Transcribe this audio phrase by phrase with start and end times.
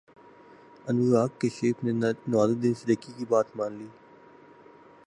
[0.89, 1.91] انوراگ کشیپ نے
[2.31, 3.87] نوازالدین صدیقی کی بات مان لی